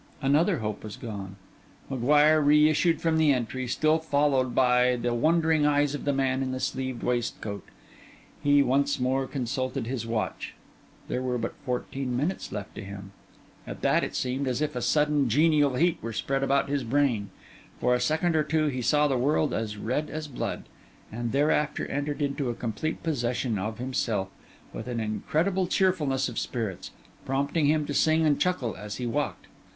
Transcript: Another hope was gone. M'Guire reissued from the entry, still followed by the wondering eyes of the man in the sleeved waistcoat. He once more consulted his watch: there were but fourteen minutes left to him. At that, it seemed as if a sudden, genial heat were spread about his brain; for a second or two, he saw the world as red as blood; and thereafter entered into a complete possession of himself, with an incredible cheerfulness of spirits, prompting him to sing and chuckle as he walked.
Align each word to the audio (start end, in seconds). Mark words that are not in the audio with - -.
Another 0.19 0.57
hope 0.57 0.83
was 0.83 0.95
gone. 0.97 1.35
M'Guire 1.87 2.41
reissued 2.43 2.99
from 2.99 3.19
the 3.19 3.31
entry, 3.31 3.67
still 3.67 3.99
followed 3.99 4.55
by 4.55 4.95
the 4.95 5.13
wondering 5.13 5.63
eyes 5.63 5.93
of 5.93 6.05
the 6.05 6.11
man 6.11 6.41
in 6.41 6.51
the 6.51 6.59
sleeved 6.59 7.03
waistcoat. 7.03 7.63
He 8.41 8.63
once 8.63 8.99
more 8.99 9.27
consulted 9.27 9.85
his 9.85 10.07
watch: 10.07 10.55
there 11.07 11.21
were 11.21 11.37
but 11.37 11.53
fourteen 11.63 12.17
minutes 12.17 12.51
left 12.51 12.73
to 12.73 12.83
him. 12.83 13.11
At 13.67 13.81
that, 13.83 14.03
it 14.03 14.15
seemed 14.15 14.47
as 14.47 14.59
if 14.59 14.75
a 14.75 14.81
sudden, 14.81 15.29
genial 15.29 15.75
heat 15.75 15.99
were 16.01 16.13
spread 16.13 16.41
about 16.41 16.67
his 16.67 16.83
brain; 16.83 17.29
for 17.79 17.93
a 17.93 17.99
second 18.01 18.35
or 18.35 18.43
two, 18.43 18.69
he 18.69 18.81
saw 18.81 19.07
the 19.07 19.19
world 19.19 19.53
as 19.53 19.77
red 19.77 20.09
as 20.09 20.27
blood; 20.27 20.63
and 21.11 21.31
thereafter 21.31 21.85
entered 21.85 22.23
into 22.23 22.49
a 22.49 22.55
complete 22.55 23.03
possession 23.03 23.59
of 23.59 23.77
himself, 23.77 24.29
with 24.73 24.87
an 24.87 24.99
incredible 24.99 25.67
cheerfulness 25.67 26.27
of 26.27 26.39
spirits, 26.39 26.89
prompting 27.23 27.67
him 27.67 27.85
to 27.85 27.93
sing 27.93 28.25
and 28.25 28.41
chuckle 28.41 28.75
as 28.75 28.95
he 28.95 29.05
walked. 29.05 29.45